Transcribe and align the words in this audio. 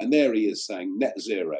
And 0.00 0.12
there 0.12 0.32
he 0.34 0.46
is 0.46 0.66
saying 0.66 0.98
net 0.98 1.20
zero 1.20 1.56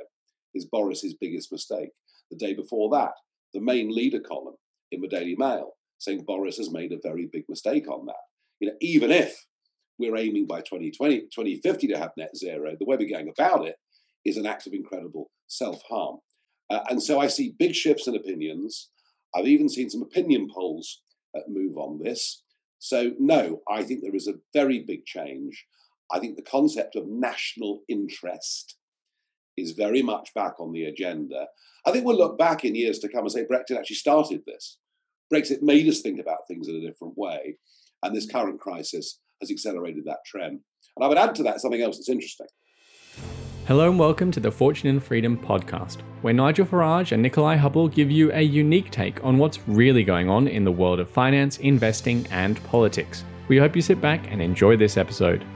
is 0.55 0.65
Boris's 0.65 1.15
biggest 1.15 1.53
mistake. 1.53 1.91
The 2.31 2.37
day 2.37 2.55
before 2.55 2.91
that, 2.91 3.13
the 3.53 3.61
main 3.61 3.95
leader 3.95 4.21
column 4.21 4.57
in 4.91 5.01
the 5.01 5.09
Daily 5.09 5.37
Mail 5.37 5.75
saying 5.99 6.25
Boris 6.25 6.57
has 6.57 6.73
made 6.73 6.93
a 6.93 6.99
very 7.03 7.29
big 7.31 7.45
mistake 7.49 7.89
on 7.89 8.07
that. 8.07 8.15
You 8.59 8.69
know, 8.69 8.77
even 8.81 9.11
if 9.11 9.47
we're 9.99 10.17
aiming 10.17 10.47
by 10.47 10.61
2020, 10.61 11.21
2050 11.21 11.87
to 11.89 11.99
have 11.99 12.11
net 12.17 12.35
zero, 12.37 12.75
the 12.79 12.87
way 12.87 12.97
we're 12.97 13.09
going 13.09 13.31
about 13.31 13.67
it 13.67 13.77
is 14.25 14.37
an 14.37 14.47
act 14.47 14.67
of 14.67 14.73
incredible 14.73 15.31
self 15.47 15.83
harm. 15.89 16.19
Uh, 16.71 16.81
and 16.89 17.03
so 17.03 17.21
I 17.21 17.27
see 17.27 17.55
big 17.59 17.75
shifts 17.75 18.07
in 18.07 18.17
opinions. 18.17 18.91
I've 19.35 19.47
even 19.47 19.69
seen 19.69 19.91
some 19.91 20.03
opinion 20.03 20.49
polls 20.53 21.03
uh, 21.37 21.41
move 21.49 21.77
on 21.77 22.01
this. 22.03 22.43
So, 22.79 23.13
no, 23.19 23.61
I 23.71 23.83
think 23.83 24.01
there 24.01 24.15
is 24.15 24.27
a 24.27 24.39
very 24.55 24.85
big 24.87 25.05
change. 25.05 25.67
I 26.13 26.19
think 26.19 26.35
the 26.35 26.43
concept 26.43 26.97
of 26.97 27.07
national 27.07 27.83
interest 27.89 28.77
is 29.57 29.73
very 29.73 30.03
much 30.03 30.35
back 30.35 30.59
on 30.59 30.73
the 30.73 30.87
agenda. 30.87 31.47
I 31.87 31.93
think 31.93 32.05
we'll 32.05 32.17
look 32.17 32.37
back 32.37 32.65
in 32.65 32.75
years 32.75 32.99
to 33.01 33.09
come 33.09 33.21
and 33.21 33.31
say 33.31 33.45
Brexit 33.45 33.79
actually 33.79 33.97
started 33.97 34.43
this. 34.45 34.79
Brexit 35.33 35.63
made 35.63 35.87
us 35.87 36.01
think 36.01 36.19
about 36.19 36.49
things 36.49 36.67
in 36.67 36.75
a 36.75 36.81
different 36.81 37.17
way. 37.17 37.59
And 38.03 38.17
this 38.17 38.29
current 38.29 38.59
crisis 38.59 39.21
has 39.41 39.53
accelerated 39.53 40.05
that 40.07 40.25
trend. 40.27 40.59
And 40.97 41.05
I 41.05 41.07
would 41.07 41.17
add 41.17 41.37
to 41.37 41.45
that 41.45 41.61
something 41.61 41.81
else 41.81 41.99
that's 41.99 42.09
interesting. 42.09 42.49
Hello 43.67 43.89
and 43.89 43.99
welcome 43.99 44.33
to 44.33 44.41
the 44.41 44.51
Fortune 44.51 44.89
and 44.89 45.01
Freedom 45.01 45.39
podcast, 45.39 46.01
where 46.23 46.35
Nigel 46.35 46.67
Farage 46.67 47.13
and 47.13 47.25
Nickolai 47.25 47.57
Hubble 47.57 47.87
give 47.87 48.11
you 48.11 48.33
a 48.33 48.43
unique 48.43 48.91
take 48.91 49.23
on 49.23 49.39
what's 49.39 49.61
really 49.69 50.03
going 50.03 50.29
on 50.29 50.49
in 50.49 50.65
the 50.65 50.73
world 50.73 50.99
of 50.99 51.09
finance, 51.09 51.59
investing, 51.59 52.27
and 52.33 52.61
politics. 52.65 53.23
We 53.47 53.59
hope 53.59 53.77
you 53.77 53.83
sit 53.83 54.01
back 54.01 54.27
and 54.33 54.43
enjoy 54.43 54.77
this 54.77 54.97
episode. 54.97 55.47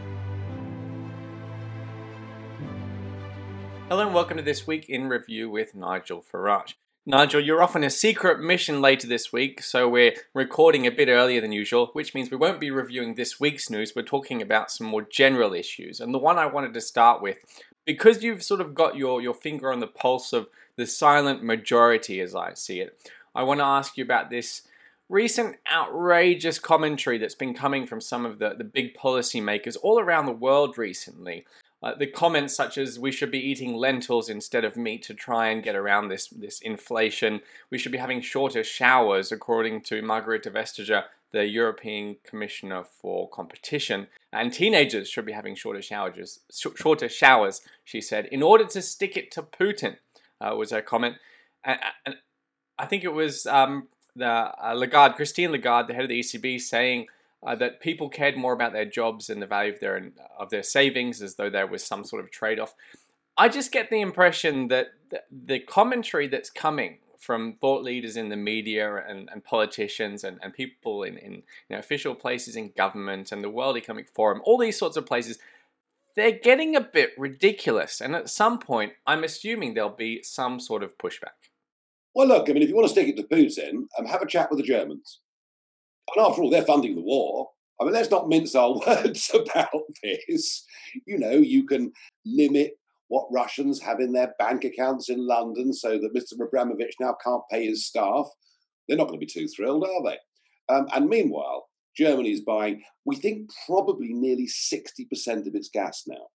Hello 3.90 4.06
and 4.06 4.14
welcome 4.14 4.38
to 4.38 4.42
this 4.42 4.66
week 4.66 4.88
in 4.88 5.10
review 5.10 5.50
with 5.50 5.74
Nigel 5.74 6.22
Farage. 6.22 6.72
Nigel, 7.04 7.42
you're 7.42 7.62
off 7.62 7.76
on 7.76 7.84
a 7.84 7.90
secret 7.90 8.40
mission 8.40 8.80
later 8.80 9.06
this 9.06 9.30
week, 9.30 9.62
so 9.62 9.86
we're 9.86 10.14
recording 10.32 10.86
a 10.86 10.90
bit 10.90 11.08
earlier 11.08 11.38
than 11.42 11.52
usual, 11.52 11.90
which 11.92 12.14
means 12.14 12.30
we 12.30 12.38
won't 12.38 12.60
be 12.60 12.70
reviewing 12.70 13.14
this 13.14 13.38
week's 13.38 13.68
news. 13.68 13.92
We're 13.94 14.02
talking 14.02 14.40
about 14.40 14.70
some 14.70 14.86
more 14.86 15.02
general 15.02 15.52
issues. 15.52 16.00
And 16.00 16.14
the 16.14 16.18
one 16.18 16.38
I 16.38 16.46
wanted 16.46 16.72
to 16.72 16.80
start 16.80 17.20
with, 17.20 17.36
because 17.84 18.22
you've 18.22 18.42
sort 18.42 18.62
of 18.62 18.74
got 18.74 18.96
your, 18.96 19.20
your 19.20 19.34
finger 19.34 19.70
on 19.70 19.80
the 19.80 19.86
pulse 19.86 20.32
of 20.32 20.48
the 20.76 20.86
silent 20.86 21.44
majority 21.44 22.22
as 22.22 22.34
I 22.34 22.54
see 22.54 22.80
it, 22.80 22.98
I 23.34 23.42
want 23.42 23.60
to 23.60 23.64
ask 23.64 23.98
you 23.98 24.04
about 24.04 24.30
this 24.30 24.62
recent 25.10 25.56
outrageous 25.70 26.58
commentary 26.58 27.18
that's 27.18 27.34
been 27.34 27.52
coming 27.52 27.86
from 27.86 28.00
some 28.00 28.24
of 28.24 28.38
the, 28.38 28.54
the 28.56 28.64
big 28.64 28.96
policymakers 28.96 29.76
all 29.82 30.00
around 30.00 30.24
the 30.24 30.32
world 30.32 30.78
recently 30.78 31.44
uh, 31.84 31.94
the 31.94 32.06
comments 32.06 32.56
such 32.56 32.78
as 32.78 32.98
we 32.98 33.12
should 33.12 33.30
be 33.30 33.38
eating 33.38 33.74
lentils 33.74 34.30
instead 34.30 34.64
of 34.64 34.74
meat 34.74 35.02
to 35.02 35.12
try 35.12 35.48
and 35.48 35.62
get 35.62 35.76
around 35.76 36.08
this, 36.08 36.28
this 36.28 36.58
inflation. 36.60 37.42
We 37.70 37.76
should 37.76 37.92
be 37.92 37.98
having 37.98 38.22
shorter 38.22 38.64
showers, 38.64 39.30
according 39.30 39.82
to 39.82 40.00
Margrethe 40.00 40.50
Vestager, 40.50 41.04
the 41.32 41.46
European 41.46 42.16
Commissioner 42.24 42.84
for 42.84 43.28
Competition. 43.28 44.06
And 44.32 44.50
teenagers 44.50 45.10
should 45.10 45.26
be 45.26 45.32
having 45.32 45.54
shorter 45.54 45.82
showers, 45.82 46.40
shorter 46.74 47.08
showers, 47.10 47.60
she 47.84 48.00
said, 48.00 48.26
in 48.26 48.42
order 48.42 48.64
to 48.64 48.80
stick 48.80 49.14
it 49.18 49.30
to 49.32 49.42
Putin, 49.42 49.96
uh, 50.40 50.56
was 50.56 50.70
her 50.70 50.80
comment. 50.80 51.16
And, 51.64 51.80
and 52.06 52.14
I 52.78 52.86
think 52.86 53.04
it 53.04 53.12
was 53.12 53.44
um, 53.44 53.88
the 54.16 54.26
uh, 54.26 54.72
Lagarde, 54.74 55.16
Christine 55.16 55.52
Lagarde, 55.52 55.88
the 55.88 55.94
head 55.94 56.04
of 56.04 56.08
the 56.08 56.20
ECB, 56.20 56.62
saying 56.62 57.08
uh, 57.46 57.54
that 57.56 57.80
people 57.80 58.08
cared 58.08 58.36
more 58.36 58.52
about 58.52 58.72
their 58.72 58.84
jobs 58.84 59.30
and 59.30 59.40
the 59.42 59.46
value 59.46 59.72
of 59.72 59.80
their 59.80 60.10
of 60.38 60.50
their 60.50 60.62
savings, 60.62 61.22
as 61.22 61.36
though 61.36 61.50
there 61.50 61.66
was 61.66 61.84
some 61.84 62.04
sort 62.04 62.24
of 62.24 62.30
trade 62.30 62.58
off. 62.58 62.74
I 63.36 63.48
just 63.48 63.72
get 63.72 63.90
the 63.90 64.00
impression 64.00 64.68
that 64.68 64.88
the 65.30 65.58
commentary 65.58 66.28
that's 66.28 66.50
coming 66.50 66.98
from 67.18 67.54
thought 67.60 67.82
leaders 67.82 68.16
in 68.16 68.28
the 68.28 68.36
media 68.36 69.02
and, 69.08 69.28
and 69.32 69.42
politicians 69.42 70.24
and, 70.24 70.38
and 70.42 70.52
people 70.52 71.02
in, 71.02 71.16
in 71.16 71.32
you 71.32 71.42
know, 71.70 71.78
official 71.78 72.14
places 72.14 72.54
in 72.54 72.70
government 72.76 73.32
and 73.32 73.42
the 73.42 73.50
World 73.50 73.76
Economic 73.76 74.08
Forum, 74.10 74.42
all 74.44 74.58
these 74.58 74.78
sorts 74.78 74.96
of 74.96 75.06
places, 75.06 75.38
they're 76.16 76.38
getting 76.38 76.76
a 76.76 76.80
bit 76.80 77.12
ridiculous. 77.16 78.00
And 78.00 78.14
at 78.14 78.28
some 78.28 78.58
point, 78.58 78.92
I'm 79.06 79.24
assuming 79.24 79.72
there'll 79.72 79.90
be 79.90 80.22
some 80.22 80.60
sort 80.60 80.82
of 80.82 80.98
pushback. 80.98 81.50
Well, 82.14 82.28
look, 82.28 82.48
I 82.48 82.52
mean, 82.52 82.62
if 82.62 82.68
you 82.68 82.76
want 82.76 82.86
to 82.86 82.92
stick 82.92 83.08
it 83.08 83.16
to 83.16 83.24
Putin, 83.24 83.86
um, 83.98 84.06
have 84.06 84.22
a 84.22 84.26
chat 84.26 84.50
with 84.50 84.60
the 84.60 84.66
Germans. 84.66 85.20
And 86.14 86.26
after 86.26 86.42
all, 86.42 86.50
they're 86.50 86.64
funding 86.64 86.94
the 86.94 87.02
war. 87.02 87.50
I 87.80 87.84
mean, 87.84 87.92
let's 87.92 88.10
not 88.10 88.28
mince 88.28 88.54
our 88.54 88.78
words 88.86 89.30
about 89.34 89.82
this. 90.02 90.64
You 91.06 91.18
know, 91.18 91.32
you 91.32 91.64
can 91.66 91.92
limit 92.24 92.72
what 93.08 93.28
Russians 93.32 93.80
have 93.80 94.00
in 94.00 94.12
their 94.12 94.34
bank 94.38 94.64
accounts 94.64 95.08
in 95.08 95.26
London 95.26 95.72
so 95.72 95.98
that 95.98 96.14
Mr. 96.14 96.40
Abramovich 96.40 96.94
now 97.00 97.16
can't 97.22 97.42
pay 97.50 97.66
his 97.66 97.86
staff. 97.86 98.26
They're 98.88 98.96
not 98.96 99.08
going 99.08 99.18
to 99.20 99.26
be 99.26 99.30
too 99.30 99.48
thrilled, 99.48 99.84
are 99.84 100.02
they? 100.02 100.18
Um, 100.74 100.88
and 100.94 101.08
meanwhile, 101.08 101.68
Germany 101.96 102.32
is 102.32 102.40
buying, 102.40 102.82
we 103.04 103.16
think 103.16 103.50
probably 103.66 104.12
nearly 104.12 104.46
60% 104.46 105.46
of 105.46 105.54
its 105.54 105.68
gas 105.68 106.04
now 106.06 106.26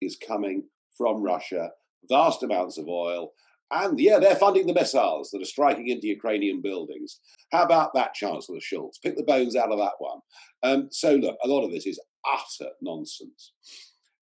is 0.00 0.16
coming 0.16 0.64
from 0.96 1.22
Russia, 1.22 1.70
vast 2.08 2.42
amounts 2.42 2.78
of 2.78 2.88
oil, 2.88 3.32
and 3.72 3.98
yeah, 3.98 4.18
they're 4.18 4.36
funding 4.36 4.66
the 4.66 4.74
missiles 4.74 5.30
that 5.30 5.40
are 5.40 5.46
striking 5.46 5.88
into 5.88 6.06
Ukrainian 6.06 6.60
buildings. 6.60 7.20
How 7.50 7.62
about 7.62 7.94
that, 7.94 8.14
Chancellor 8.14 8.58
Scholz? 8.58 9.00
Pick 9.02 9.16
the 9.16 9.22
bones 9.22 9.56
out 9.56 9.72
of 9.72 9.78
that 9.78 9.94
one. 9.98 10.18
Um, 10.62 10.88
so, 10.90 11.14
look, 11.14 11.36
a 11.42 11.48
lot 11.48 11.64
of 11.64 11.72
this 11.72 11.86
is 11.86 12.00
utter 12.30 12.70
nonsense. 12.82 13.52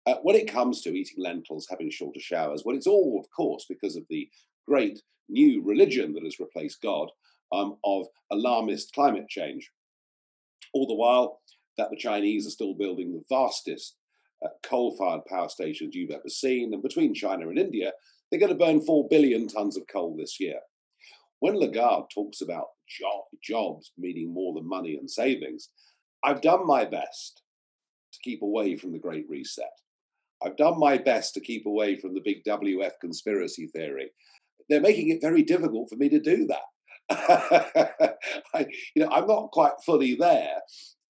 Uh, 0.06 0.16
when 0.24 0.35
it 0.35 0.52
comes 0.52 0.81
to 0.81 0.96
eating 0.96 1.24
lentils, 1.24 1.68
having 1.69 1.90
shorter 1.90 2.19
showers, 2.19 2.63
well, 2.66 2.75
it's 2.75 2.88
all, 2.88 3.19
of 3.19 3.30
course, 3.35 3.66
because 3.68 3.96
of 3.96 4.03
the 4.09 4.30
great 4.68 5.02
new 5.30 5.62
religion 5.64 6.14
that 6.14 6.24
has 6.24 6.40
replaced 6.40 6.81
God 6.81 7.09
um, 7.52 7.78
of 7.84 8.06
alarmist 8.31 8.94
climate 8.94 9.28
change. 9.29 9.72
All 10.74 10.88
the 10.88 10.96
while 10.96 11.40
that 11.78 11.90
the 11.90 11.97
Chinese 11.97 12.46
are 12.47 12.52
still 12.52 12.74
building 12.74 13.14
the 13.14 13.24
vastest 13.29 13.96
uh, 14.46 14.50
coal 14.64 14.96
fired 14.97 15.25
power 15.25 15.50
stations 15.50 15.96
you've 15.96 16.12
ever 16.12 16.29
seen. 16.29 16.74
And 16.74 16.84
between 16.84 17.14
China 17.14 17.50
and 17.50 17.58
India, 17.58 17.91
they're 18.30 18.40
going 18.40 18.52
to 18.52 18.58
burn 18.58 18.82
4 18.82 19.08
billion 19.10 19.48
tons 19.48 19.78
of 19.78 19.88
coal 19.92 20.16
this 20.18 20.40
year. 20.40 20.60
When 21.40 21.56
Lagarde 21.56 22.08
talks 22.14 22.42
about 22.42 22.68
job, 22.88 23.24
jobs 23.44 23.92
meaning 23.98 24.34
more 24.34 24.54
than 24.54 24.68
money 24.68 24.96
and 24.96 25.10
savings, 25.10 25.70
I've 26.24 26.42
done 26.42 26.66
my 26.66 26.86
best 26.86 27.42
to 28.14 28.20
keep 28.24 28.42
away 28.42 28.76
from 28.76 28.92
the 28.92 29.00
Great 29.00 29.26
Reset. 29.30 29.66
I've 30.44 30.58
done 30.58 30.80
my 30.80 30.98
best 30.98 31.34
to 31.34 31.40
keep 31.40 31.66
away 31.66 31.98
from 31.98 32.14
the 32.14 32.22
big 32.24 32.44
WF 32.44 32.92
conspiracy 33.02 33.68
theory. 33.68 34.12
They're 34.70 34.82
making 34.82 35.09
it 35.09 35.22
very 35.22 35.44
difficult 35.44 35.90
for 35.90 35.96
me 35.96 36.09
to 36.09 36.20
do 36.20 36.48
that. 36.48 36.62
I, 38.54 38.68
you 38.96 39.04
know, 39.04 39.09
I'm 39.12 39.28
not 39.28 39.52
quite 39.52 39.74
fully 39.86 40.16
there, 40.16 40.58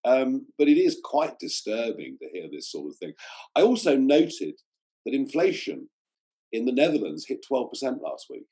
um, 0.06 0.46
but 0.58 0.68
it 0.68 0.78
is 0.78 1.02
quite 1.04 1.40
disturbing 1.40 2.18
to 2.22 2.30
hear 2.32 2.48
this 2.52 2.72
sort 2.72 2.92
of 2.92 2.98
thing. 2.98 3.14
I 3.56 3.62
also 3.62 3.98
noted 3.98 4.56
that 5.06 5.16
inflation 5.16 5.90
in 6.52 6.66
the 6.66 6.72
Netherlands 6.72 7.26
hit 7.28 7.46
12% 7.50 8.02
last 8.02 8.28
week. 8.30 8.46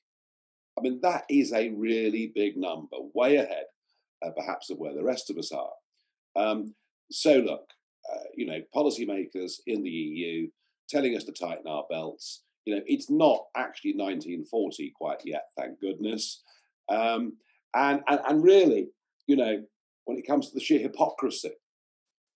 I 0.78 0.82
mean, 0.82 1.00
that 1.02 1.24
is 1.30 1.54
a 1.54 1.70
really 1.70 2.32
big 2.36 2.58
number, 2.58 2.98
way 3.14 3.38
ahead, 3.38 3.66
uh, 4.26 4.32
perhaps, 4.36 4.70
of 4.70 4.78
where 4.78 4.94
the 4.94 5.04
rest 5.04 5.30
of 5.30 5.38
us 5.38 5.52
are. 5.52 5.72
Um, 6.36 6.76
so, 7.12 7.36
look, 7.36 7.70
uh, 8.12 8.24
you 8.36 8.46
know, 8.46 8.60
policymakers 8.76 9.54
in 9.68 9.84
the 9.84 9.90
EU 9.90 10.50
telling 10.90 11.16
us 11.16 11.24
to 11.24 11.32
tighten 11.32 11.68
our 11.68 11.86
belts. 11.90 12.44
You 12.66 12.76
know, 12.76 12.82
it's 12.86 13.10
not 13.10 13.46
actually 13.56 13.94
1940 13.94 14.94
quite 14.96 15.22
yet, 15.24 15.46
thank 15.58 15.80
goodness. 15.80 16.42
Um, 16.90 17.38
and, 17.74 18.02
and, 18.08 18.20
and 18.28 18.44
really, 18.44 18.90
you 19.28 19.36
know, 19.36 19.64
when 20.06 20.18
it 20.18 20.28
comes 20.28 20.48
to 20.48 20.54
the 20.54 20.60
sheer 20.60 20.80
hypocrisy, 20.80 21.52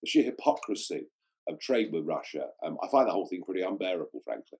the 0.02 0.08
sheer 0.08 0.24
hypocrisy 0.24 1.06
of 1.48 1.60
trade 1.60 1.90
with 1.92 2.06
Russia, 2.06 2.46
um, 2.64 2.78
I 2.82 2.88
find 2.88 3.06
the 3.06 3.12
whole 3.12 3.26
thing 3.26 3.42
pretty 3.44 3.62
unbearable, 3.62 4.22
frankly. 4.24 4.58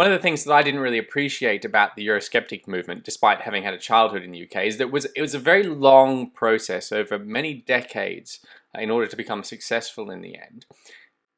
One 0.00 0.10
of 0.10 0.18
the 0.18 0.22
things 0.22 0.44
that 0.44 0.54
I 0.54 0.62
didn't 0.62 0.80
really 0.80 0.96
appreciate 0.96 1.62
about 1.62 1.94
the 1.94 2.06
Eurosceptic 2.06 2.66
movement, 2.66 3.04
despite 3.04 3.42
having 3.42 3.64
had 3.64 3.74
a 3.74 3.78
childhood 3.78 4.22
in 4.22 4.30
the 4.32 4.44
UK, 4.44 4.64
is 4.64 4.78
that 4.78 4.84
it 4.84 4.90
was, 4.90 5.04
it 5.14 5.20
was 5.20 5.34
a 5.34 5.38
very 5.38 5.62
long 5.62 6.30
process 6.30 6.90
over 6.90 7.18
many 7.18 7.52
decades 7.52 8.40
uh, 8.74 8.80
in 8.80 8.90
order 8.90 9.06
to 9.06 9.14
become 9.14 9.44
successful 9.44 10.10
in 10.10 10.22
the 10.22 10.38
end. 10.38 10.64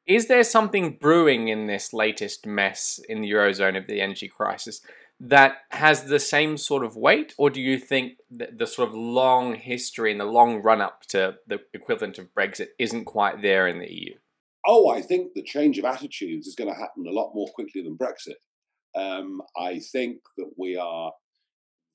Is 0.07 0.27
there 0.27 0.45
something 0.45 0.95
brewing 0.95 1.49
in 1.49 1.67
this 1.67 1.91
latest 1.91 2.45
mess 2.45 3.01
in 3.09 3.19
the 3.19 3.29
Eurozone 3.29 3.77
of 3.77 3.87
the 3.87 3.99
energy 3.99 4.29
crisis 4.29 4.79
that 5.19 5.57
has 5.71 6.05
the 6.05 6.17
same 6.17 6.55
sort 6.55 6.85
of 6.85 6.95
weight, 6.95 7.33
or 7.37 7.49
do 7.49 7.59
you 7.59 7.77
think 7.77 8.13
that 8.31 8.59
the 8.59 8.65
sort 8.65 8.87
of 8.87 8.95
long 8.95 9.55
history 9.55 10.09
and 10.09 10.21
the 10.21 10.35
long 10.39 10.61
run 10.61 10.79
up 10.79 11.01
to 11.09 11.35
the 11.47 11.59
equivalent 11.73 12.17
of 12.17 12.33
Brexit 12.33 12.67
isn't 12.79 13.03
quite 13.03 13.41
there 13.41 13.67
in 13.67 13.79
the 13.79 13.93
EU? 13.93 14.13
oh, 14.65 14.89
I 14.89 15.01
think 15.01 15.33
the 15.33 15.43
change 15.43 15.77
of 15.77 15.85
attitudes 15.85 16.47
is 16.47 16.55
going 16.55 16.73
to 16.73 16.79
happen 16.79 17.05
a 17.07 17.11
lot 17.11 17.33
more 17.33 17.47
quickly 17.53 17.81
than 17.81 17.97
Brexit. 17.97 18.35
Um, 18.95 19.41
I 19.57 19.79
think 19.79 20.17
that 20.37 20.51
we 20.57 20.77
are 20.77 21.11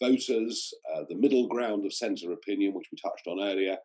voters, 0.01 0.73
uh, 0.95 1.03
the 1.09 1.17
middle 1.17 1.49
ground 1.49 1.85
of 1.85 1.93
centre 1.93 2.33
opinion, 2.33 2.73
which 2.75 2.89
we 2.93 2.99
touched 2.99 3.27
on 3.27 3.41
earlier. 3.41 3.79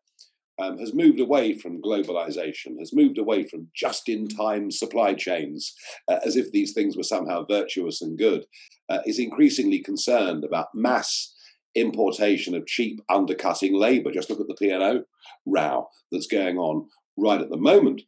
um, 0.60 0.78
has 0.78 0.94
moved 0.94 1.20
away 1.20 1.58
from 1.58 1.82
globalization, 1.82 2.78
has 2.80 2.94
moved 2.94 3.18
away 3.18 3.44
from 3.44 3.68
just 3.76 4.08
in 4.08 4.28
time 4.28 4.70
supply 4.70 5.14
chains, 5.14 5.74
uh, 6.08 6.20
as 6.26 6.36
if 6.36 6.52
these 6.52 6.74
things 6.74 6.96
were 6.96 7.04
somehow 7.04 7.44
virtuous 7.46 8.02
and 8.02 8.18
good, 8.18 8.46
uh, 8.90 9.00
is 9.06 9.20
increasingly 9.20 9.80
concerned 9.80 10.44
about 10.44 10.68
mass 10.76 11.34
importation 11.76 12.54
of 12.54 12.68
cheap 12.68 13.02
undercutting 13.10 13.74
labor. 13.74 14.12
Just 14.12 14.30
look 14.30 14.40
at 14.40 14.48
the 14.48 14.54
P&O 14.56 15.04
row 15.48 15.88
that's 16.12 16.28
going 16.28 16.58
on 16.58 16.88
right 17.18 17.42
at 17.42 17.50
the 17.50 17.58
moment. 17.58 18.04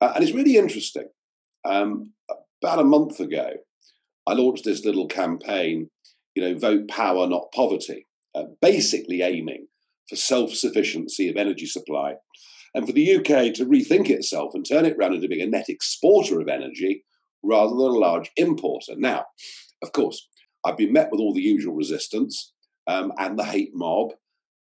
Uh, 0.00 0.12
and 0.14 0.22
it's 0.22 0.34
really 0.34 0.56
interesting. 0.56 1.08
Um, 1.64 2.12
about 2.62 2.78
a 2.78 2.84
month 2.84 3.18
ago, 3.18 3.50
I 4.28 4.34
launched 4.34 4.64
this 4.64 4.84
little 4.84 5.08
campaign, 5.08 5.88
you 6.34 6.42
know, 6.42 6.58
vote 6.58 6.86
power, 6.88 7.26
not 7.26 7.50
poverty, 7.54 8.06
uh, 8.34 8.44
basically 8.60 9.22
aiming 9.22 9.66
for 10.08 10.16
self 10.16 10.52
sufficiency 10.52 11.30
of 11.30 11.36
energy 11.36 11.64
supply 11.64 12.14
and 12.74 12.86
for 12.86 12.92
the 12.92 13.16
UK 13.16 13.54
to 13.54 13.64
rethink 13.64 14.10
itself 14.10 14.52
and 14.54 14.66
turn 14.68 14.84
it 14.84 14.96
around 14.98 15.14
into 15.14 15.28
being 15.28 15.40
a 15.40 15.46
net 15.46 15.70
exporter 15.70 16.40
of 16.40 16.48
energy 16.48 17.04
rather 17.42 17.70
than 17.70 17.86
a 17.86 17.98
large 17.98 18.30
importer. 18.36 18.92
Now, 18.96 19.24
of 19.82 19.92
course, 19.92 20.28
I've 20.62 20.76
been 20.76 20.92
met 20.92 21.10
with 21.10 21.20
all 21.20 21.32
the 21.32 21.40
usual 21.40 21.74
resistance 21.74 22.52
um, 22.86 23.12
and 23.16 23.38
the 23.38 23.44
hate 23.44 23.70
mob 23.72 24.10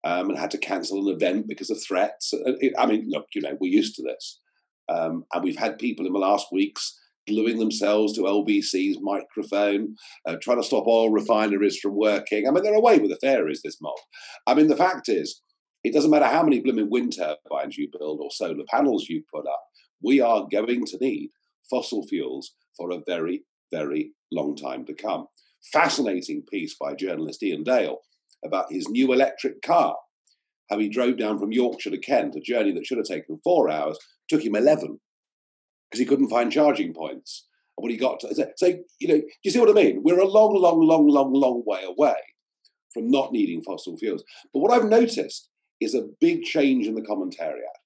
um, 0.05 0.29
and 0.29 0.39
had 0.39 0.51
to 0.51 0.57
cancel 0.57 1.05
an 1.09 1.13
event 1.13 1.47
because 1.49 1.69
of 1.69 1.83
threats. 1.83 2.33
Uh, 2.33 2.53
I 2.77 2.85
mean, 2.85 3.09
look, 3.09 3.25
you 3.35 3.41
know, 3.41 3.57
we're 3.59 3.73
used 3.73 3.95
to 3.95 4.03
this. 4.03 4.39
Um, 4.87 5.25
and 5.33 5.43
we've 5.43 5.57
had 5.57 5.77
people 5.77 6.05
in 6.05 6.13
the 6.13 6.19
last 6.19 6.47
weeks 6.53 6.97
gluing 7.27 7.59
themselves 7.59 8.13
to 8.13 8.21
LBC's 8.21 8.99
microphone, 9.01 9.95
uh, 10.25 10.35
trying 10.41 10.57
to 10.57 10.67
stop 10.67 10.87
oil 10.87 11.09
refineries 11.09 11.77
from 11.77 11.95
working. 11.95 12.47
I 12.47 12.51
mean, 12.51 12.63
they're 12.63 12.73
away 12.73 12.99
with 12.99 13.11
the 13.11 13.17
fairies, 13.17 13.61
this 13.63 13.81
mob. 13.81 13.95
I 14.47 14.53
mean, 14.53 14.67
the 14.67 14.75
fact 14.75 15.09
is, 15.09 15.41
it 15.83 15.93
doesn't 15.93 16.11
matter 16.11 16.25
how 16.25 16.43
many 16.43 16.59
blooming 16.59 16.89
wind 16.89 17.15
turbines 17.15 17.77
you 17.77 17.89
build 17.97 18.19
or 18.21 18.31
solar 18.31 18.63
panels 18.69 19.07
you 19.07 19.23
put 19.33 19.45
up, 19.47 19.61
we 20.01 20.19
are 20.19 20.47
going 20.51 20.85
to 20.85 20.97
need 20.99 21.29
fossil 21.69 22.05
fuels 22.07 22.53
for 22.75 22.91
a 22.91 23.01
very, 23.05 23.43
very 23.71 24.11
long 24.31 24.55
time 24.55 24.85
to 24.85 24.93
come. 24.93 25.25
Fascinating 25.71 26.43
piece 26.51 26.75
by 26.79 26.93
journalist 26.93 27.43
Iain 27.43 27.63
Dale 27.63 27.97
about 28.45 28.71
his 28.71 28.87
new 28.89 29.13
electric 29.13 29.61
car, 29.61 29.95
how 30.69 30.77
he 30.77 30.89
drove 30.89 31.17
down 31.17 31.39
from 31.39 31.51
Yorkshire 31.51 31.91
to 31.91 31.97
Kent, 31.97 32.35
a 32.35 32.39
journey 32.39 32.71
that 32.73 32.85
should 32.85 32.97
have 32.97 33.07
taken 33.07 33.39
four 33.43 33.69
hours, 33.69 33.97
took 34.29 34.43
him 34.43 34.55
11 34.55 34.99
because 35.89 35.99
he 35.99 36.05
couldn't 36.05 36.29
find 36.29 36.51
charging 36.51 36.93
points. 36.93 37.47
And 37.77 37.83
when 37.83 37.91
he 37.91 37.97
got 37.97 38.19
to, 38.21 38.53
so, 38.55 38.67
you 38.99 39.07
know, 39.07 39.17
do 39.19 39.27
you 39.43 39.51
see 39.51 39.59
what 39.59 39.69
I 39.69 39.73
mean? 39.73 40.01
We're 40.03 40.19
a 40.19 40.27
long, 40.27 40.55
long, 40.55 40.81
long, 40.81 41.07
long, 41.07 41.33
long 41.33 41.63
way 41.65 41.83
away 41.83 42.15
from 42.93 43.09
not 43.11 43.31
needing 43.31 43.61
fossil 43.61 43.97
fuels. 43.97 44.23
But 44.53 44.59
what 44.59 44.71
I've 44.71 44.89
noticed 44.89 45.49
is 45.79 45.93
a 45.93 46.07
big 46.19 46.43
change 46.43 46.87
in 46.87 46.95
the 46.95 47.01
commentariat. 47.01 47.77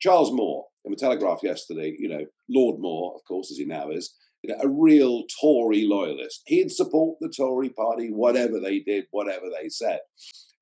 Charles 0.00 0.32
Moore 0.32 0.66
in 0.84 0.92
the 0.92 0.96
Telegraph 0.96 1.40
yesterday, 1.42 1.96
you 1.98 2.08
know, 2.08 2.24
Lord 2.48 2.78
Moore, 2.78 3.14
of 3.16 3.24
course, 3.26 3.50
as 3.50 3.56
he 3.56 3.64
now 3.64 3.90
is, 3.90 4.14
you 4.42 4.52
know, 4.52 4.60
a 4.62 4.68
real 4.68 5.24
Tory 5.40 5.84
loyalist. 5.84 6.42
He'd 6.46 6.70
support 6.70 7.18
the 7.20 7.32
Tory 7.34 7.70
party, 7.70 8.10
whatever 8.12 8.60
they 8.60 8.80
did, 8.80 9.06
whatever 9.10 9.46
they 9.50 9.68
said. 9.68 10.00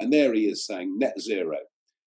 And 0.01 0.13
there 0.13 0.33
he 0.33 0.47
is 0.47 0.65
saying 0.65 0.99
net 0.99 1.21
zero 1.21 1.57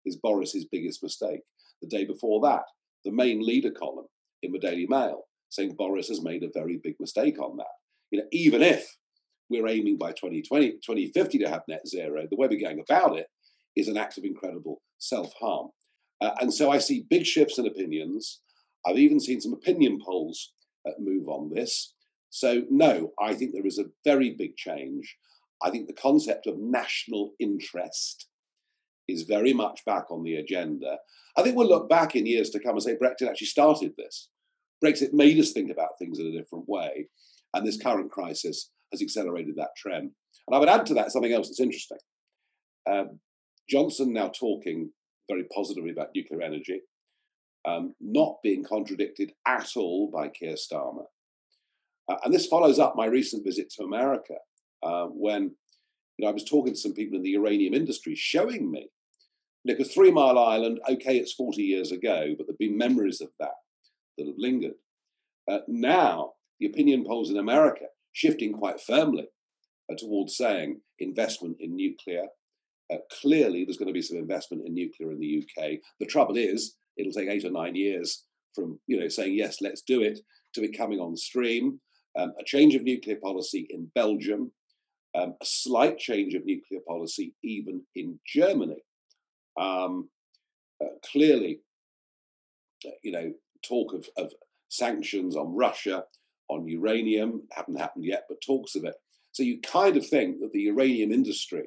is 0.06 0.18
Boris's 0.18 0.66
biggest 0.72 1.04
mistake. 1.04 1.42
The 1.82 1.88
day 1.88 2.06
before 2.06 2.40
that, 2.42 2.64
the 3.04 3.12
main 3.12 3.46
leader 3.46 3.72
column 3.72 4.06
in 4.44 4.52
the 4.52 4.60
Daily 4.60 4.86
Mail 4.88 5.24
saying 5.50 5.76
Boris 5.78 6.10
has 6.10 6.24
made 6.24 6.44
a 6.44 6.52
very 6.54 6.80
big 6.84 6.96
mistake 7.00 7.40
on 7.40 7.58
that. 7.58 7.66
You 8.12 8.20
know, 8.20 8.28
even 8.32 8.62
if 8.62 8.98
we're 9.50 9.68
aiming 9.68 9.98
by 9.98 10.12
2020, 10.12 10.72
2050 10.86 11.38
to 11.40 11.50
have 11.50 11.62
net 11.68 11.88
zero, 11.88 12.26
the 12.30 12.36
way 12.36 12.48
we're 12.48 12.60
going 12.60 12.84
about 12.88 13.18
it 13.18 13.28
is 13.76 13.88
an 13.88 13.98
act 13.98 14.18
of 14.18 14.26
incredible 14.26 14.82
self 14.98 15.34
harm. 15.40 15.70
Uh, 16.22 16.32
and 16.42 16.54
so 16.54 16.72
I 16.72 16.80
see 16.80 17.06
big 17.10 17.26
shifts 17.26 17.58
in 17.58 17.68
opinions. 17.68 18.42
I've 18.86 18.98
even 18.98 19.20
seen 19.20 19.40
some 19.40 19.54
opinion 19.54 20.00
polls 20.04 20.54
uh, 20.88 20.92
move 21.00 21.28
on 21.28 21.52
this. 21.54 21.94
So, 22.30 22.64
no, 22.70 23.12
I 23.22 23.34
think 23.34 23.54
there 23.54 23.66
is 23.66 23.80
a 23.80 23.86
very 24.04 24.36
big 24.38 24.58
change. 24.58 25.16
I 25.64 25.70
think 25.70 25.88
the 25.88 25.94
concept 25.94 26.46
of 26.48 26.58
national 26.58 27.34
interest 27.40 28.28
is 29.08 29.24
very 29.24 29.54
much 29.54 29.84
back 29.86 30.12
on 30.12 30.24
the 30.24 30.36
agenda. 30.36 30.98
I 31.38 31.44
think 31.44 31.56
we'll 31.56 31.68
look 31.68 31.90
back 31.90 32.16
in 32.16 32.26
years 32.26 32.50
to 32.52 32.60
come 32.60 32.74
and 32.74 32.84
say 32.84 32.96
Brexit 32.96 33.30
actually 33.30 33.48
started 33.48 33.94
this. 33.98 34.30
Brexit 34.84 35.14
made 35.14 35.40
us 35.40 35.52
think 35.52 35.72
about 35.72 35.98
things 36.00 36.20
in 36.20 36.28
a 36.28 36.32
different 36.32 36.68
way. 36.68 37.08
And 37.54 37.66
this 37.66 37.82
current 37.82 38.12
crisis 38.12 38.72
has 38.92 39.02
accelerated 39.02 39.56
that 39.56 39.76
trend. 39.78 40.12
And 40.48 40.56
I 40.56 40.60
would 40.60 40.70
add 40.70 40.86
to 40.88 40.94
that 40.96 41.12
something 41.12 41.34
else 41.34 41.48
that's 41.48 41.60
interesting. 41.60 41.98
Um, 42.90 43.20
Johnson 43.70 44.14
now 44.14 44.30
talking 44.30 44.92
very 45.30 45.46
positively 45.54 45.92
about 45.92 46.10
nuclear 46.16 46.42
energy, 46.42 46.82
um, 47.68 47.96
not 48.00 48.38
being 48.44 48.64
contradicted 48.64 49.34
at 49.46 49.72
all 49.76 50.10
by 50.12 50.30
Keir 50.30 50.56
Starmer. 50.56 51.06
Uh, 52.10 52.16
and 52.24 52.34
this 52.34 52.48
follows 52.48 52.80
up 52.80 52.96
my 52.96 53.06
recent 53.06 53.44
visit 53.44 53.70
to 53.72 53.84
America 53.84 54.36
uh, 54.84 55.06
when 55.06 55.52
you 56.18 56.26
know, 56.26 56.30
I 56.30 56.34
was 56.34 56.46
talking 56.46 56.74
to 56.74 56.80
some 56.80 56.94
people 56.94 57.18
in 57.18 57.24
the 57.24 57.32
uranium 57.32 57.74
industry 57.74 58.16
showing 58.16 58.72
me, 58.72 58.90
a 59.70 59.84
Three 59.84 60.12
Mile 60.12 60.38
Island, 60.38 60.80
okay, 60.90 61.18
it's 61.18 61.34
40 61.34 61.62
years 61.62 61.92
ago, 61.92 62.34
but 62.38 62.48
there 62.48 62.54
have 62.54 62.60
been 62.60 62.78
memories 62.78 63.22
of 63.22 63.30
that 63.40 63.56
that 64.18 64.28
have 64.28 64.36
lingered. 64.38 64.76
Uh, 65.50 65.60
now, 65.68 66.34
the 66.60 66.66
opinion 66.66 67.04
polls 67.06 67.30
in 67.30 67.38
America 67.38 67.86
shifting 68.14 68.54
quite 68.54 68.82
firmly 68.82 69.28
uh, 69.92 69.96
towards 69.98 70.36
saying 70.36 70.82
investment 71.00 71.58
in 71.60 71.76
nuclear 71.76 72.28
uh, 72.92 72.98
clearly, 73.22 73.66
there's 73.66 73.78
going 73.78 73.88
to 73.88 73.94
be 73.94 74.02
some 74.02 74.18
investment 74.18 74.66
in 74.66 74.74
nuclear 74.74 75.12
in 75.12 75.20
the 75.20 75.44
UK. 75.44 75.80
The 76.00 76.06
trouble 76.06 76.38
is, 76.38 76.76
it'll 76.96 77.12
take 77.12 77.30
eight 77.30 77.46
or 77.46 77.52
nine 77.52 77.76
years 77.76 78.24
from 78.54 78.80
you 78.88 79.00
know 79.00 79.08
saying 79.08 79.36
yes, 79.36 79.62
let's 79.62 79.82
do 79.82 80.02
it, 80.02 80.20
to 80.56 80.64
it 80.64 80.78
coming 80.78 81.00
on 81.00 81.16
stream. 81.16 81.80
Um, 82.18 82.34
a 82.40 82.44
change 82.44 82.76
of 82.76 82.84
nuclear 82.84 83.18
policy 83.18 83.68
in 83.70 83.92
Belgium, 83.94 84.52
um, 85.16 85.36
a 85.42 85.46
slight 85.46 85.98
change 86.00 86.34
of 86.34 86.46
nuclear 86.46 86.80
policy 86.88 87.36
even 87.44 87.84
in 87.96 88.20
Germany. 88.26 88.78
Um, 89.58 90.10
uh, 90.82 90.90
clearly, 91.12 91.62
uh, 92.86 92.92
you 93.04 93.12
know, 93.12 93.34
talk 93.64 93.94
of, 93.94 94.08
of 94.18 94.32
sanctions 94.70 95.36
on 95.36 95.56
Russia, 95.56 96.04
on 96.50 96.68
uranium, 96.68 97.44
haven't 97.52 97.80
happened 97.80 98.06
yet, 98.06 98.26
but 98.30 98.42
talks 98.46 98.76
of 98.76 98.86
it. 98.86 98.96
So 99.32 99.44
you 99.44 99.60
kind 99.62 99.98
of 99.98 100.08
think 100.08 100.40
that 100.40 100.52
the 100.54 100.62
uranium 100.62 101.12
industry 101.12 101.66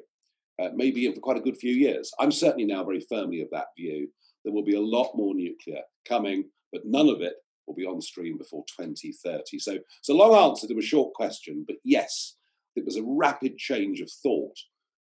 uh, 0.61 0.69
may 0.73 0.91
be 0.91 1.05
in 1.05 1.13
for 1.13 1.21
quite 1.21 1.37
a 1.37 1.41
good 1.41 1.57
few 1.57 1.73
years. 1.73 2.11
I'm 2.19 2.31
certainly 2.31 2.65
now 2.65 2.83
very 2.83 3.01
firmly 3.01 3.41
of 3.41 3.49
that 3.51 3.67
view. 3.77 4.09
There 4.43 4.53
will 4.53 4.63
be 4.63 4.75
a 4.75 4.81
lot 4.81 5.15
more 5.15 5.35
nuclear 5.35 5.81
coming, 6.07 6.45
but 6.71 6.85
none 6.85 7.09
of 7.09 7.21
it 7.21 7.33
will 7.67 7.75
be 7.75 7.85
on 7.85 8.01
stream 8.01 8.37
before 8.37 8.63
2030. 8.77 9.59
So 9.59 9.77
it's 9.99 10.09
a 10.09 10.13
long 10.13 10.35
answer 10.35 10.67
to 10.67 10.77
a 10.77 10.81
short 10.81 11.13
question, 11.13 11.63
but 11.67 11.77
yes, 11.83 12.35
it 12.75 12.85
was 12.85 12.97
a 12.97 13.03
rapid 13.03 13.57
change 13.57 14.01
of 14.01 14.11
thought 14.11 14.57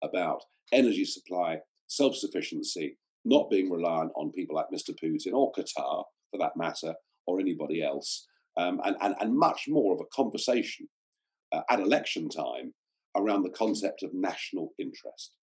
about 0.03 0.43
energy 0.73 1.05
supply, 1.05 1.59
self 1.89 2.17
sufficiency, 2.17 2.97
not 3.25 3.51
being 3.51 3.71
reliant 3.71 4.13
on 4.17 4.33
people 4.33 4.57
like 4.57 4.67
Mr. 4.73 4.91
Putin 5.03 5.33
or 5.33 5.53
Qatar, 5.53 6.05
for 6.31 6.39
that 6.39 6.57
matter, 6.57 6.95
or 7.27 7.41
anybody 7.41 7.83
else, 7.83 8.27
um, 8.57 8.81
and, 8.85 8.97
and, 9.01 9.15
and 9.21 9.37
much 9.37 9.65
more 9.69 9.95
of 9.95 10.01
a 10.01 10.15
conversation 10.15 10.89
uh, 11.53 11.63
at 11.71 11.81
election 11.81 12.29
time 12.29 12.73
around 13.17 13.43
the 13.43 13.51
concept 13.51 14.03
of 14.03 14.13
national 14.13 14.73
interest. 14.79 15.37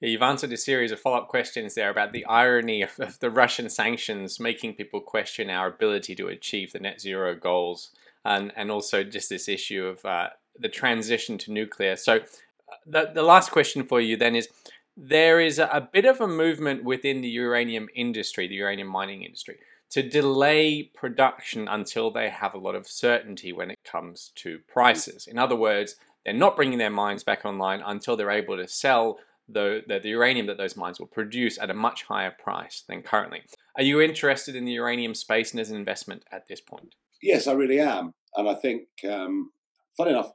Yeah, 0.00 0.10
you've 0.10 0.22
answered 0.22 0.52
a 0.52 0.56
series 0.56 0.92
of 0.92 1.00
follow 1.00 1.18
up 1.18 1.28
questions 1.28 1.74
there 1.74 1.90
about 1.90 2.12
the 2.12 2.26
irony 2.26 2.82
of, 2.82 2.98
of, 2.98 3.18
the 3.20 3.30
Russian 3.30 3.70
sanctions 3.70 4.40
making 4.40 4.74
people 4.74 5.00
question 5.00 5.48
our 5.48 5.68
ability 5.68 6.14
to 6.16 6.28
achieve 6.28 6.72
the 6.72 6.80
net 6.80 7.00
zero 7.00 7.34
goals, 7.34 7.90
and, 8.24 8.52
and 8.56 8.70
also 8.70 9.02
just 9.04 9.28
this 9.28 9.48
issue 9.48 9.86
of 9.86 10.04
uh, 10.04 10.28
the 10.58 10.68
transition 10.68 11.38
to 11.38 11.52
nuclear. 11.52 11.96
So, 11.96 12.16
uh, 12.16 12.76
the, 12.86 13.10
the 13.14 13.22
last 13.22 13.50
question 13.50 13.84
for 13.84 14.00
you 14.00 14.16
then 14.16 14.34
is 14.34 14.48
there 14.96 15.40
is 15.40 15.58
a, 15.58 15.88
bit 15.92 16.04
of 16.04 16.20
a 16.20 16.28
movement 16.28 16.84
within 16.84 17.20
the 17.20 17.28
uranium 17.28 17.88
industry, 17.94 18.46
the 18.46 18.54
uranium 18.54 18.88
mining 18.88 19.22
industry, 19.22 19.58
to 19.90 20.08
delay 20.08 20.82
production 20.82 21.68
until 21.68 22.10
they 22.10 22.28
have 22.28 22.54
a 22.54 22.58
lot 22.58 22.74
of 22.74 22.86
certainty 22.86 23.52
when 23.52 23.70
it 23.70 23.78
comes 23.84 24.30
to 24.36 24.58
prices. 24.68 25.26
In 25.26 25.38
other 25.38 25.56
words, 25.56 25.96
they're 26.24 26.32
not 26.32 26.56
bringing 26.56 26.78
their 26.78 26.90
mines 26.90 27.24
back 27.24 27.44
online 27.44 27.82
until 27.84 28.16
they're 28.16 28.30
able 28.30 28.56
to 28.56 28.68
sell 28.68 29.18
the, 29.48 29.82
the, 29.86 29.98
the, 29.98 30.08
uranium 30.08 30.46
that 30.46 30.56
those 30.56 30.76
mines 30.76 30.98
will 30.98 31.06
produce 31.06 31.58
at 31.58 31.70
a 31.70 31.74
much 31.74 32.04
higher 32.04 32.30
price 32.30 32.82
than 32.88 33.02
currently. 33.02 33.42
Are 33.76 33.82
you 33.82 34.00
interested 34.00 34.56
in 34.56 34.64
the 34.64 34.72
uranium 34.72 35.14
space 35.14 35.52
and 35.52 35.60
as 35.60 35.70
an 35.70 35.76
investment 35.76 36.24
at 36.32 36.48
this 36.48 36.62
point? 36.62 36.94
Yes, 37.22 37.46
I 37.46 37.52
really 37.52 37.78
am. 37.78 38.12
And 38.36 38.48
I 38.48 38.54
think, 38.54 38.88
um, 39.08 39.50
fun 39.96 40.08
enough, 40.08 40.32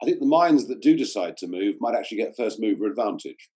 I 0.00 0.06
think 0.06 0.20
the 0.20 0.26
mines 0.26 0.68
that 0.68 0.80
do 0.80 0.96
decide 0.96 1.36
to 1.38 1.48
move 1.48 1.76
might 1.80 1.96
actually 1.96 2.18
get 2.18 2.36
first 2.36 2.60
mover 2.60 2.86
advantage. 2.86 3.48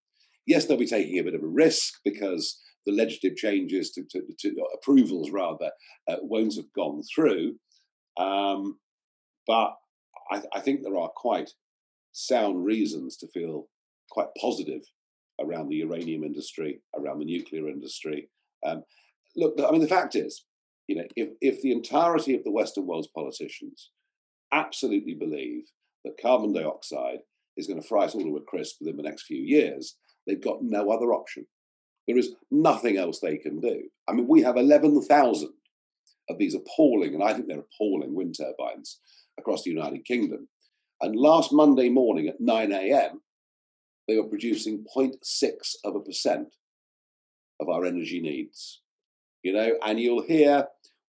Yes, 0.50 0.64
they'll 0.64 0.76
be 0.76 0.96
taking 0.96 1.18
a 1.20 1.22
bit 1.22 1.38
of 1.38 1.44
a 1.44 1.56
risk 1.64 1.94
because 2.04 2.60
the 2.84 2.92
legislative 2.92 3.36
changes 3.36 3.92
to, 3.92 4.02
to, 4.10 4.20
to 4.40 4.48
approvals 4.74 5.30
rather 5.30 5.70
uh, 6.08 6.16
won't 6.22 6.56
have 6.56 6.72
gone 6.74 7.02
through. 7.14 7.54
Um, 8.16 8.78
but 9.46 9.76
I, 10.32 10.42
I 10.52 10.60
think 10.60 10.82
there 10.82 10.98
are 11.02 11.10
quite 11.14 11.50
sound 12.12 12.64
reasons 12.64 13.16
to 13.18 13.28
feel 13.28 13.68
quite 14.10 14.26
positive 14.40 14.82
around 15.40 15.68
the 15.68 15.76
uranium 15.76 16.24
industry, 16.24 16.82
around 16.98 17.20
the 17.20 17.24
nuclear 17.24 17.68
industry, 17.68 18.28
Um, 18.66 18.82
look, 19.36 19.54
I 19.58 19.70
mean, 19.70 19.80
the 19.80 19.88
fact 19.88 20.16
is, 20.16 20.44
you 20.86 20.96
know, 20.96 21.04
if, 21.16 21.28
if 21.40 21.62
the 21.62 21.72
entirety 21.72 22.34
of 22.34 22.44
the 22.44 22.50
Western 22.50 22.86
world's 22.86 23.08
politicians 23.14 23.90
absolutely 24.52 25.14
believe 25.14 25.64
that 26.04 26.20
carbon 26.20 26.52
dioxide 26.52 27.20
is 27.56 27.66
going 27.66 27.80
to 27.80 27.86
fry 27.86 28.04
us 28.04 28.14
all 28.14 28.22
to 28.22 28.36
a 28.36 28.42
crisp 28.42 28.76
within 28.80 28.96
the 28.96 29.02
next 29.02 29.24
few 29.24 29.40
years, 29.40 29.96
they've 30.26 30.42
got 30.42 30.62
no 30.62 30.90
other 30.90 31.12
option. 31.12 31.46
There 32.06 32.18
is 32.18 32.34
nothing 32.50 32.96
else 32.96 33.20
they 33.20 33.36
can 33.36 33.60
do. 33.60 33.82
I 34.08 34.12
mean, 34.12 34.26
we 34.26 34.42
have 34.42 34.56
11,000 34.56 35.50
of 36.28 36.38
these 36.38 36.54
appalling, 36.54 37.14
and 37.14 37.22
I 37.22 37.34
think 37.34 37.46
they're 37.46 37.60
appalling, 37.60 38.14
wind 38.14 38.36
turbines 38.36 39.00
across 39.38 39.62
the 39.62 39.70
United 39.70 40.04
Kingdom. 40.04 40.48
And 41.00 41.16
last 41.16 41.52
Monday 41.52 41.88
morning 41.88 42.28
at 42.28 42.40
9 42.40 42.72
a.m., 42.72 43.20
they 44.06 44.16
were 44.16 44.28
producing 44.28 44.84
0.6 44.96 45.52
of 45.84 45.94
a 45.94 46.00
percent 46.00 46.48
of 47.60 47.68
our 47.68 47.84
energy 47.84 48.20
needs. 48.20 48.80
You 49.42 49.52
know, 49.52 49.74
and 49.84 50.00
you'll 50.00 50.22
hear 50.22 50.66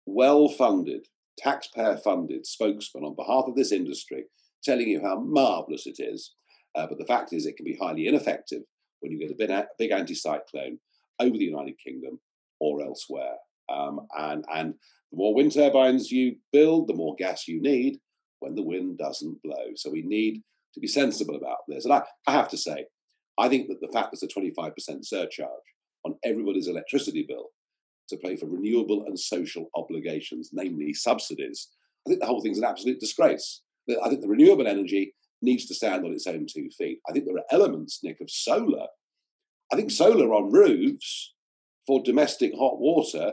well 0.06 0.48
funded, 0.48 1.06
taxpayer 1.38 1.96
funded 1.96 2.46
spokesmen 2.46 3.04
on 3.04 3.14
behalf 3.14 3.44
of 3.46 3.54
this 3.54 3.72
industry 3.72 4.24
telling 4.64 4.88
you 4.88 5.00
how 5.00 5.20
marvelous 5.20 5.86
it 5.86 5.96
is. 5.98 6.32
Uh, 6.74 6.86
but 6.86 6.98
the 6.98 7.06
fact 7.06 7.32
is, 7.32 7.46
it 7.46 7.56
can 7.56 7.64
be 7.64 7.78
highly 7.80 8.06
ineffective 8.06 8.62
when 9.00 9.12
you 9.12 9.18
get 9.18 9.30
a 9.30 9.34
big, 9.34 9.50
big 9.78 9.90
anticyclone 9.90 10.78
over 11.20 11.36
the 11.36 11.44
United 11.44 11.78
Kingdom 11.78 12.20
or 12.60 12.82
elsewhere. 12.82 13.34
Um, 13.68 14.00
and, 14.16 14.44
and 14.52 14.74
the 15.10 15.16
more 15.16 15.34
wind 15.34 15.52
turbines 15.52 16.10
you 16.10 16.36
build, 16.52 16.88
the 16.88 16.94
more 16.94 17.14
gas 17.16 17.48
you 17.48 17.60
need 17.60 17.98
when 18.40 18.54
the 18.54 18.62
wind 18.62 18.98
doesn't 18.98 19.42
blow. 19.42 19.72
So 19.74 19.90
we 19.90 20.02
need 20.02 20.42
to 20.74 20.80
be 20.80 20.86
sensible 20.86 21.36
about 21.36 21.58
this. 21.66 21.84
And 21.84 21.94
I, 21.94 22.02
I 22.26 22.32
have 22.32 22.48
to 22.50 22.56
say, 22.56 22.86
I 23.38 23.48
think 23.48 23.68
that 23.68 23.80
the 23.80 23.92
fact 23.92 24.10
that 24.10 24.20
there's 24.20 24.32
a 24.36 24.60
25% 24.60 25.04
surcharge 25.04 25.50
on 26.04 26.16
everybody's 26.24 26.68
electricity 26.68 27.24
bill 27.28 27.46
to 28.08 28.16
pay 28.16 28.36
for 28.36 28.46
renewable 28.46 29.04
and 29.06 29.18
social 29.18 29.68
obligations, 29.74 30.50
namely 30.52 30.92
subsidies, 30.92 31.68
I 32.06 32.10
think 32.10 32.20
the 32.20 32.26
whole 32.26 32.40
thing's 32.40 32.58
an 32.58 32.64
absolute 32.64 33.00
disgrace. 33.00 33.62
I 34.02 34.08
think 34.08 34.22
the 34.22 34.28
renewable 34.28 34.66
energy 34.66 35.14
needs 35.42 35.66
to 35.66 35.74
stand 35.74 36.04
on 36.04 36.12
its 36.12 36.26
own 36.26 36.46
two 36.50 36.68
feet. 36.76 37.00
I 37.08 37.12
think 37.12 37.26
there 37.26 37.36
are 37.36 37.44
elements, 37.50 38.00
Nick, 38.02 38.20
of 38.20 38.30
solar. 38.30 38.86
I 39.72 39.76
think 39.76 39.90
solar 39.90 40.32
on 40.34 40.52
roofs 40.52 41.34
for 41.86 42.02
domestic 42.02 42.52
hot 42.58 42.78
water, 42.78 43.32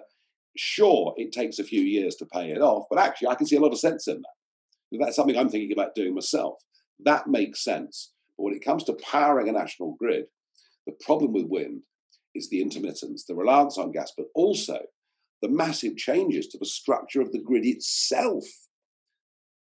sure, 0.58 1.14
it 1.18 1.32
takes 1.32 1.60
a 1.60 1.64
few 1.64 1.82
years 1.82 2.16
to 2.16 2.26
pay 2.26 2.52
it 2.52 2.62
off, 2.62 2.86
but 2.90 3.00
actually, 3.00 3.30
I 3.30 3.36
can 3.36 3.48
see 3.48 3.56
a 3.56 3.62
lot 3.62 3.74
of 3.74 3.80
sense 3.80 4.08
in 4.08 4.22
that. 4.22 5.00
That's 5.00 5.16
something 5.16 5.38
I'm 5.38 5.50
thinking 5.50 5.74
about 5.74 5.96
doing 5.96 6.14
myself. 6.14 6.56
That 7.04 7.28
makes 7.28 7.64
sense. 7.64 8.14
But 8.38 8.44
when 8.44 8.54
it 8.54 8.64
comes 8.64 8.84
to 8.86 8.98
powering 9.12 9.50
a 9.50 9.52
national 9.52 9.96
grid, 10.00 10.26
the 10.86 10.94
problem 11.04 11.34
with 11.34 11.48
wind 11.48 11.82
is 12.34 12.50
the 12.50 12.62
intermittence, 12.62 13.26
the 13.26 13.36
reliance 13.36 13.78
on 13.78 13.92
gas, 13.92 14.14
but 14.16 14.28
also 14.36 14.80
the 15.42 15.50
massive 15.50 15.98
changes 15.98 16.48
to 16.48 16.58
the 16.58 16.66
structure 16.66 17.22
of 17.22 17.32
the 17.32 17.42
grid 17.42 17.66
itself 17.66 18.44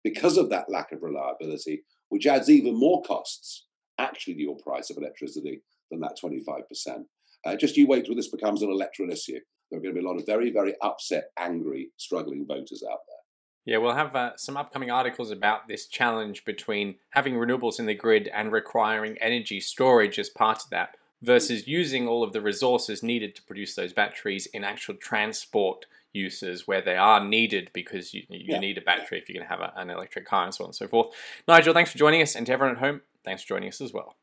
because 0.03 0.37
of 0.37 0.49
that 0.49 0.69
lack 0.69 0.91
of 0.91 1.01
reliability, 1.01 1.83
which 2.09 2.27
adds 2.27 2.49
even 2.49 2.77
more 2.77 3.01
costs 3.03 3.65
actually 3.99 4.35
to 4.35 4.41
your 4.41 4.57
price 4.57 4.89
of 4.89 4.97
electricity 4.97 5.61
than 5.91 5.99
that 6.01 6.17
25%. 6.21 7.05
Uh, 7.45 7.55
just 7.55 7.77
you 7.77 7.87
wait 7.87 8.05
till 8.05 8.15
this 8.15 8.29
becomes 8.29 8.61
an 8.61 8.69
electoral 8.69 9.11
issue. 9.11 9.39
There 9.69 9.79
are 9.79 9.81
going 9.81 9.95
to 9.95 9.99
be 9.99 10.05
a 10.05 10.09
lot 10.09 10.19
of 10.19 10.25
very, 10.25 10.51
very 10.51 10.75
upset, 10.81 11.31
angry, 11.37 11.89
struggling 11.97 12.45
voters 12.47 12.83
out 12.83 12.99
there. 13.07 13.17
Yeah, 13.65 13.79
we'll 13.79 13.95
have 13.95 14.15
uh, 14.15 14.31
some 14.37 14.55
upcoming 14.55 14.91
articles 14.91 15.29
about 15.29 15.67
this 15.67 15.87
challenge 15.87 16.45
between 16.45 16.95
having 17.09 17.33
renewables 17.33 17.79
in 17.79 17.85
the 17.85 17.93
grid 17.93 18.29
and 18.33 18.51
requiring 18.51 19.17
energy 19.19 19.59
storage 19.59 20.17
as 20.17 20.29
part 20.29 20.63
of 20.63 20.69
that 20.69 20.95
versus 21.21 21.67
using 21.67 22.07
all 22.07 22.23
of 22.23 22.31
the 22.31 22.41
resources 22.41 23.03
needed 23.03 23.35
to 23.35 23.43
produce 23.43 23.75
those 23.75 23.91
batteries 23.91 24.45
in 24.47 24.63
actual 24.63 24.95
transport 24.95 25.85
uses 26.17 26.67
where 26.67 26.81
they 26.81 26.97
are 26.97 27.23
needed 27.23 27.69
because 27.73 28.13
you, 28.13 28.23
you 28.29 28.45
yeah. 28.53 28.59
need 28.59 28.77
a 28.77 28.81
battery 28.81 29.19
if 29.19 29.29
you're 29.29 29.39
going 29.39 29.47
to 29.47 29.55
have 29.55 29.61
a, 29.61 29.73
an 29.79 29.89
electric 29.89 30.25
car 30.25 30.45
and 30.45 30.53
so 30.53 30.63
on 30.63 30.69
and 30.69 30.75
so 30.75 30.87
forth. 30.87 31.13
Nigel, 31.47 31.73
thanks 31.73 31.91
for 31.91 31.97
joining 31.97 32.21
us, 32.21 32.35
and 32.35 32.45
to 32.45 32.53
everyone 32.53 32.75
at 32.75 32.81
home, 32.81 33.01
thanks 33.23 33.43
for 33.43 33.49
joining 33.49 33.69
us 33.69 33.81
as 33.81 33.93
well. 33.93 34.15